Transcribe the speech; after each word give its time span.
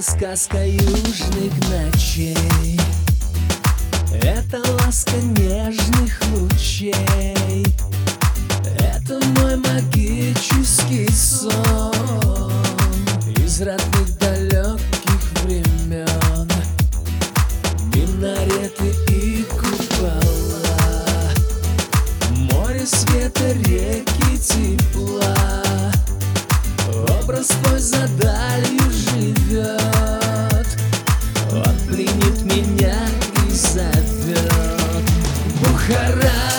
сказка 0.00 0.64
южных 0.66 1.52
ночей. 1.70 2.80
Это 4.22 4.58
ласка 4.80 5.16
нежных 5.16 6.20
лучей. 6.32 7.66
Это 8.78 9.20
мой 9.38 9.56
магический 9.56 11.08
сон 11.12 11.52
Из 13.44 13.60
родных 13.60 14.18
далеких 14.18 15.42
времен. 15.44 16.50
Минареты 17.94 18.94
и 19.10 19.44
купола 19.44 20.20
Море 22.30 22.86
света, 22.86 23.52
реки 23.52 24.38
тепла. 24.38 25.36
Образ 27.20 27.48
твой 27.48 27.78
за 27.78 28.08
Бухара, 35.88 36.53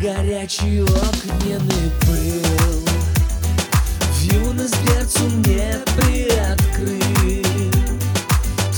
горячий 0.00 0.82
огненный 0.82 1.90
пыл. 2.00 2.84
В 4.00 4.22
юность 4.32 4.80
дверцу 4.84 5.24
мне 5.24 5.78
приоткрыл 5.96 7.08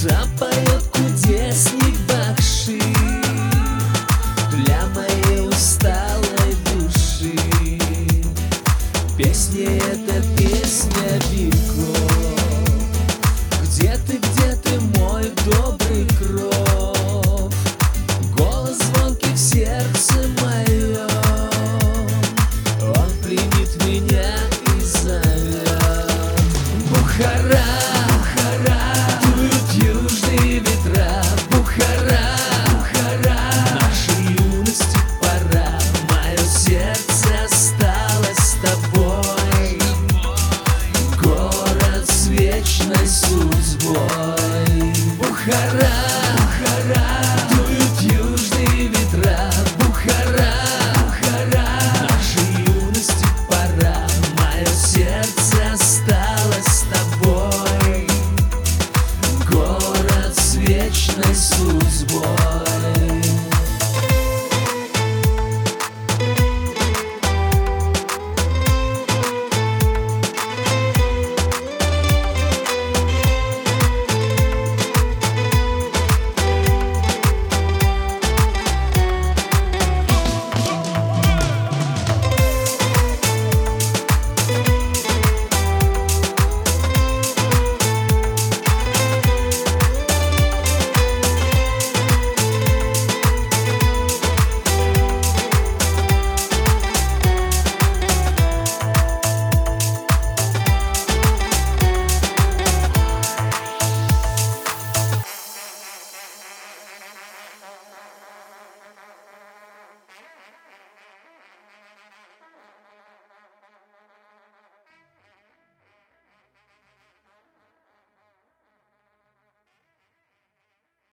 Там 0.03 0.29
поет 0.39 0.83
кудесник 0.93 1.97
Бакши 2.09 2.81
Для 4.53 4.87
моей 4.95 5.49
усталой 5.49 6.57
души. 6.73 7.37
Песня 9.19 9.77
это 9.77 10.23
песня 10.37 11.21
веков 11.31 12.41
Где 13.63 13.99
ты, 14.07 14.17
где 14.17 14.57
ты, 14.57 14.81
мой 14.99 15.31
добрый 15.45 16.07
кров 16.19 16.30
Correcto. 45.51 45.90